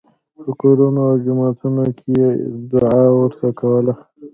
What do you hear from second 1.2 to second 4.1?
جوماتونو کې یې دعا ورته کوله.